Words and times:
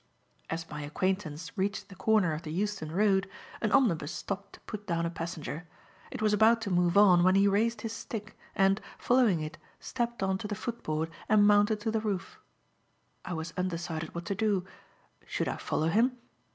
As 0.49 0.67
my 0.67 0.81
acquaintance 0.81 1.55
reached 1.55 1.87
the 1.89 1.95
corner 1.95 2.33
of 2.33 2.41
the 2.41 2.49
Euston 2.51 2.91
Road, 2.91 3.29
an 3.61 3.71
omnibus 3.71 4.11
stopped 4.11 4.53
to 4.53 4.59
put 4.61 4.87
down 4.87 5.05
a 5.05 5.11
passenger. 5.11 5.67
It 6.09 6.23
was 6.23 6.33
about 6.33 6.59
to 6.61 6.71
move 6.71 6.97
on 6.97 7.21
when 7.23 7.35
he 7.35 7.47
raised 7.47 7.81
his 7.81 7.93
stick, 7.93 8.35
and, 8.55 8.81
following 8.97 9.41
it, 9.41 9.59
stepped 9.79 10.23
on 10.23 10.37
the 10.37 10.55
footboard 10.55 11.11
and 11.29 11.45
mounted 11.45 11.81
to 11.81 11.91
the 11.91 12.01
roof. 12.01 12.39
I 13.23 13.33
was 13.33 13.53
undecided 13.55 14.15
what 14.15 14.25
to 14.25 14.33
do. 14.33 14.65
Should 15.27 15.47
I 15.47 15.57
follow 15.57 15.89
him? 15.89 16.17